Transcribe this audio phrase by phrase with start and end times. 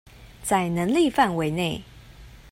[0.41, 1.83] 在能力範圍內